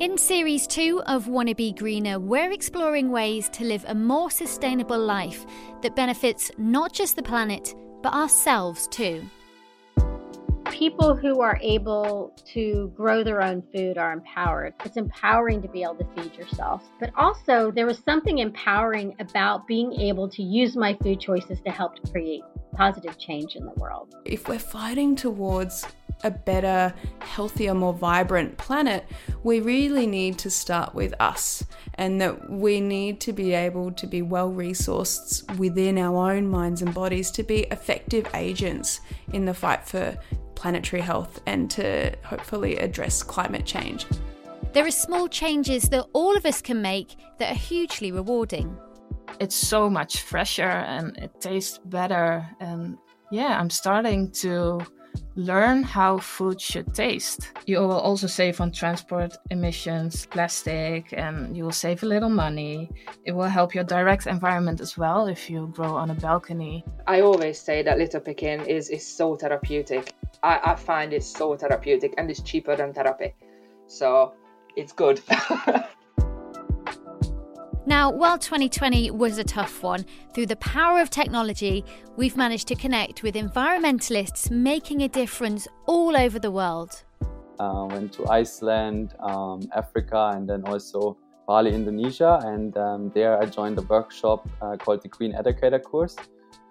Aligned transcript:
In 0.00 0.16
Series 0.16 0.68
2 0.68 1.02
of 1.06 1.26
Wannabe 1.26 1.76
Greener, 1.76 2.20
we're 2.20 2.52
exploring 2.52 3.10
ways 3.10 3.48
to 3.48 3.64
live 3.64 3.84
a 3.88 3.96
more 3.96 4.30
sustainable 4.30 4.96
life 4.96 5.44
that 5.82 5.96
benefits 5.96 6.52
not 6.56 6.92
just 6.92 7.16
the 7.16 7.22
planet, 7.22 7.74
but 8.00 8.14
ourselves 8.14 8.86
too 8.86 9.28
people 10.78 11.16
who 11.16 11.40
are 11.40 11.58
able 11.60 12.32
to 12.44 12.92
grow 12.94 13.24
their 13.24 13.42
own 13.42 13.62
food 13.74 13.98
are 13.98 14.12
empowered. 14.12 14.72
It's 14.84 14.96
empowering 14.96 15.60
to 15.62 15.68
be 15.68 15.82
able 15.82 15.96
to 15.96 16.06
feed 16.14 16.36
yourself. 16.36 16.84
But 17.00 17.10
also, 17.16 17.72
there 17.72 17.86
was 17.86 17.98
something 18.04 18.38
empowering 18.38 19.16
about 19.18 19.66
being 19.66 19.92
able 19.94 20.28
to 20.28 20.42
use 20.42 20.76
my 20.76 20.96
food 21.02 21.20
choices 21.20 21.60
to 21.62 21.70
help 21.72 21.96
to 21.96 22.12
create 22.12 22.42
positive 22.74 23.18
change 23.18 23.56
in 23.56 23.64
the 23.64 23.72
world. 23.72 24.14
If 24.24 24.48
we're 24.48 24.60
fighting 24.60 25.16
towards 25.16 25.84
a 26.24 26.30
better, 26.30 26.94
healthier, 27.20 27.74
more 27.74 27.92
vibrant 27.92 28.56
planet, 28.58 29.06
we 29.42 29.60
really 29.60 30.06
need 30.06 30.38
to 30.38 30.50
start 30.50 30.94
with 30.94 31.14
us 31.20 31.64
and 31.94 32.20
that 32.20 32.50
we 32.50 32.80
need 32.80 33.20
to 33.20 33.32
be 33.32 33.52
able 33.52 33.92
to 33.92 34.06
be 34.06 34.22
well 34.22 34.50
resourced 34.50 35.56
within 35.58 35.98
our 35.98 36.32
own 36.32 36.48
minds 36.48 36.82
and 36.82 36.94
bodies 36.94 37.30
to 37.32 37.42
be 37.42 37.60
effective 37.70 38.26
agents 38.34 39.00
in 39.32 39.44
the 39.44 39.54
fight 39.54 39.84
for 39.84 40.16
planetary 40.54 41.02
health 41.02 41.40
and 41.46 41.70
to 41.70 42.12
hopefully 42.24 42.76
address 42.76 43.22
climate 43.22 43.64
change. 43.64 44.06
There 44.72 44.86
are 44.86 44.90
small 44.90 45.28
changes 45.28 45.88
that 45.90 46.04
all 46.12 46.36
of 46.36 46.44
us 46.44 46.60
can 46.60 46.82
make 46.82 47.16
that 47.38 47.52
are 47.52 47.58
hugely 47.58 48.12
rewarding. 48.12 48.76
It's 49.40 49.56
so 49.56 49.88
much 49.88 50.22
fresher 50.22 50.62
and 50.62 51.16
it 51.16 51.40
tastes 51.40 51.78
better. 51.78 52.46
And 52.60 52.98
yeah, 53.30 53.58
I'm 53.58 53.70
starting 53.70 54.30
to 54.32 54.80
learn 55.34 55.82
how 55.82 56.18
food 56.18 56.60
should 56.60 56.94
taste. 56.94 57.52
You 57.66 57.78
will 57.78 57.92
also 57.92 58.26
save 58.26 58.60
on 58.60 58.72
transport 58.72 59.36
emissions, 59.50 60.26
plastic, 60.26 61.12
and 61.12 61.56
you 61.56 61.64
will 61.64 61.72
save 61.72 62.02
a 62.02 62.06
little 62.06 62.28
money. 62.28 62.90
It 63.24 63.32
will 63.32 63.48
help 63.48 63.74
your 63.74 63.84
direct 63.84 64.26
environment 64.26 64.80
as 64.80 64.96
well 64.96 65.26
if 65.26 65.50
you 65.50 65.70
grow 65.74 65.94
on 65.96 66.10
a 66.10 66.14
balcony. 66.14 66.84
I 67.06 67.20
always 67.20 67.60
say 67.60 67.82
that 67.82 67.98
litter 67.98 68.20
picking 68.20 68.60
is, 68.66 68.88
is 68.90 69.06
so 69.06 69.36
therapeutic. 69.36 70.14
I, 70.42 70.60
I 70.64 70.74
find 70.74 71.12
it 71.12 71.24
so 71.24 71.56
therapeutic 71.56 72.14
and 72.18 72.30
it's 72.30 72.42
cheaper 72.42 72.76
than 72.76 72.92
therapy. 72.92 73.34
So 73.86 74.34
it's 74.76 74.92
good. 74.92 75.20
Now, 77.88 78.10
while 78.10 78.36
2020 78.36 79.12
was 79.12 79.38
a 79.38 79.44
tough 79.44 79.82
one, 79.82 80.04
through 80.34 80.44
the 80.44 80.56
power 80.56 81.00
of 81.00 81.08
technology, 81.08 81.86
we've 82.18 82.36
managed 82.36 82.68
to 82.68 82.74
connect 82.74 83.22
with 83.22 83.34
environmentalists 83.34 84.50
making 84.50 85.04
a 85.04 85.08
difference 85.08 85.66
all 85.86 86.14
over 86.14 86.38
the 86.38 86.50
world. 86.50 87.02
Uh, 87.58 87.86
went 87.88 88.12
to 88.12 88.28
Iceland, 88.28 89.14
um, 89.20 89.62
Africa, 89.74 90.32
and 90.34 90.46
then 90.46 90.64
also 90.64 91.16
Bali, 91.46 91.72
Indonesia. 91.72 92.38
And 92.44 92.76
um, 92.76 93.10
there 93.14 93.40
I 93.40 93.46
joined 93.46 93.78
a 93.78 93.82
workshop 93.82 94.46
uh, 94.60 94.76
called 94.76 95.02
the 95.02 95.08
Green 95.08 95.34
Educator 95.34 95.78
course 95.78 96.14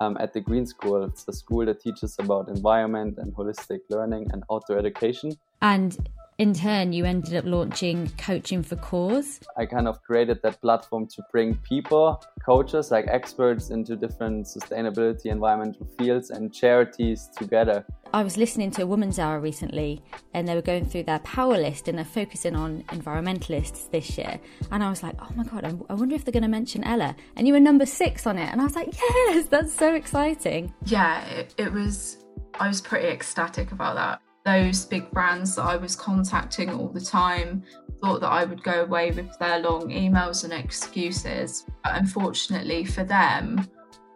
um, 0.00 0.16
at 0.18 0.32
the 0.32 0.40
Green 0.40 0.66
School. 0.66 1.04
It's 1.04 1.28
a 1.28 1.32
school 1.32 1.64
that 1.66 1.78
teaches 1.78 2.16
about 2.18 2.48
environment 2.48 3.18
and 3.18 3.32
holistic 3.32 3.82
learning 3.88 4.30
and 4.32 4.42
outdoor 4.50 4.78
education. 4.78 5.30
And 5.62 5.96
in 6.38 6.52
turn, 6.52 6.92
you 6.92 7.04
ended 7.04 7.36
up 7.36 7.44
launching 7.44 8.10
Coaching 8.18 8.62
for 8.62 8.74
Cause. 8.76 9.40
I 9.56 9.66
kind 9.66 9.86
of 9.86 10.02
created 10.02 10.42
that 10.42 10.60
platform 10.60 11.06
to 11.08 11.22
bring 11.30 11.54
people, 11.58 12.20
coaches, 12.44 12.90
like 12.90 13.06
experts 13.06 13.70
into 13.70 13.94
different 13.94 14.46
sustainability, 14.46 15.26
environmental 15.26 15.86
fields, 15.96 16.30
and 16.30 16.52
charities 16.52 17.28
together. 17.36 17.86
I 18.12 18.24
was 18.24 18.36
listening 18.36 18.72
to 18.72 18.82
a 18.82 18.86
Woman's 18.86 19.18
Hour 19.18 19.38
recently, 19.38 20.02
and 20.34 20.46
they 20.48 20.56
were 20.56 20.62
going 20.62 20.86
through 20.86 21.04
their 21.04 21.20
power 21.20 21.56
list 21.56 21.86
and 21.86 21.98
they're 21.98 22.04
focusing 22.04 22.56
on 22.56 22.82
environmentalists 22.88 23.90
this 23.90 24.18
year. 24.18 24.40
And 24.72 24.82
I 24.82 24.90
was 24.90 25.02
like, 25.04 25.14
oh 25.20 25.30
my 25.36 25.44
God, 25.44 25.64
I 25.88 25.94
wonder 25.94 26.16
if 26.16 26.24
they're 26.24 26.32
going 26.32 26.42
to 26.42 26.48
mention 26.48 26.82
Ella. 26.82 27.14
And 27.36 27.46
you 27.46 27.52
were 27.52 27.60
number 27.60 27.86
six 27.86 28.26
on 28.26 28.38
it. 28.38 28.50
And 28.50 28.60
I 28.60 28.64
was 28.64 28.74
like, 28.74 28.88
yes, 28.96 29.46
that's 29.46 29.72
so 29.72 29.94
exciting. 29.94 30.74
Yeah, 30.84 31.24
it, 31.26 31.54
it 31.58 31.72
was, 31.72 32.24
I 32.54 32.66
was 32.66 32.80
pretty 32.80 33.08
ecstatic 33.08 33.70
about 33.70 33.94
that 33.96 34.20
those 34.44 34.84
big 34.84 35.10
brands 35.10 35.56
that 35.56 35.62
I 35.62 35.76
was 35.76 35.96
contacting 35.96 36.70
all 36.70 36.88
the 36.88 37.00
time 37.00 37.62
thought 38.02 38.20
that 38.20 38.30
I 38.30 38.44
would 38.44 38.62
go 38.62 38.82
away 38.82 39.10
with 39.10 39.38
their 39.38 39.60
long 39.60 39.88
emails 39.90 40.44
and 40.44 40.52
excuses. 40.52 41.64
But 41.82 41.96
unfortunately 41.96 42.84
for 42.84 43.04
them, 43.04 43.66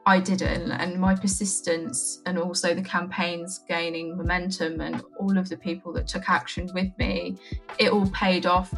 I 0.05 0.21
didn't. 0.21 0.73
And 0.73 1.01
my 1.01 1.15
persistence 1.15 2.23
and 2.27 2.39
also 2.39 2.75
the 2.75 2.83
campaigns 2.83 3.61
gaining 3.69 4.17
momentum 4.17 4.81
and 4.81 5.03
all 5.19 5.37
of 5.39 5.49
the 5.49 5.57
people 5.57 5.93
that 5.95 6.07
took 6.07 6.29
action 6.29 6.69
with 6.75 6.91
me, 6.99 7.37
it 7.79 7.93
all 7.93 8.09
paid 8.11 8.47
off. 8.47 8.73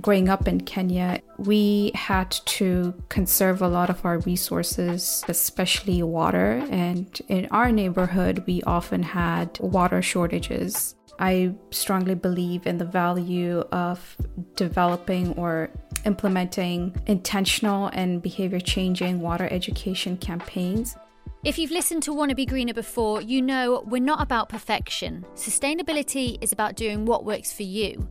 Growing 0.00 0.28
up 0.28 0.48
in 0.48 0.60
Kenya, 0.62 1.20
we 1.38 1.92
had 1.94 2.30
to 2.30 2.94
conserve 3.08 3.60
a 3.60 3.68
lot 3.68 3.90
of 3.90 4.04
our 4.04 4.18
resources, 4.20 5.22
especially 5.28 6.02
water. 6.02 6.64
And 6.70 7.20
in 7.28 7.46
our 7.50 7.70
neighborhood, 7.70 8.44
we 8.46 8.62
often 8.62 9.02
had 9.02 9.58
water 9.60 10.00
shortages. 10.00 10.96
I 11.18 11.54
strongly 11.70 12.14
believe 12.14 12.66
in 12.66 12.78
the 12.78 12.86
value 12.86 13.60
of 13.70 14.16
developing 14.56 15.34
or 15.34 15.70
implementing 16.04 16.96
intentional 17.06 17.88
and 17.88 18.22
behavior 18.22 18.60
changing 18.60 19.20
water 19.20 19.46
education 19.50 20.16
campaigns. 20.16 20.96
If 21.44 21.58
you've 21.58 21.70
listened 21.70 22.04
to 22.04 22.12
Wannabe 22.12 22.48
Greener 22.48 22.72
before, 22.72 23.20
you 23.20 23.42
know 23.42 23.82
we're 23.86 24.00
not 24.00 24.22
about 24.22 24.48
perfection. 24.48 25.24
Sustainability 25.34 26.38
is 26.40 26.52
about 26.52 26.76
doing 26.76 27.04
what 27.04 27.24
works 27.24 27.52
for 27.52 27.64
you. 27.64 28.08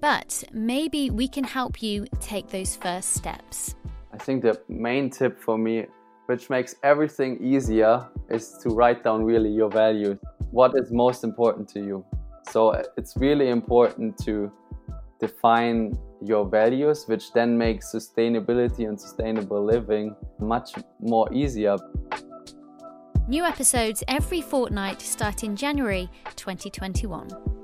But 0.00 0.44
maybe 0.52 1.10
we 1.10 1.28
can 1.28 1.44
help 1.44 1.82
you 1.82 2.06
take 2.20 2.48
those 2.48 2.76
first 2.76 3.14
steps. 3.14 3.74
I 4.12 4.18
think 4.18 4.42
the 4.42 4.60
main 4.68 5.10
tip 5.10 5.40
for 5.40 5.58
me, 5.58 5.86
which 6.26 6.50
makes 6.50 6.74
everything 6.82 7.42
easier, 7.42 8.06
is 8.28 8.58
to 8.62 8.70
write 8.70 9.02
down 9.02 9.24
really 9.24 9.50
your 9.50 9.70
values. 9.70 10.18
What 10.50 10.72
is 10.76 10.90
most 10.90 11.24
important 11.24 11.68
to 11.70 11.80
you? 11.80 12.04
So 12.50 12.82
it's 12.96 13.16
really 13.16 13.48
important 13.48 14.18
to 14.24 14.52
define 15.20 15.96
your 16.22 16.48
values, 16.48 17.04
which 17.06 17.32
then 17.32 17.56
makes 17.56 17.92
sustainability 17.94 18.88
and 18.88 19.00
sustainable 19.00 19.64
living 19.64 20.16
much 20.38 20.72
more 21.00 21.32
easier. 21.32 21.76
New 23.28 23.44
episodes 23.44 24.02
every 24.08 24.40
fortnight 24.40 25.00
start 25.00 25.44
in 25.44 25.54
January 25.54 26.10
2021. 26.34 27.59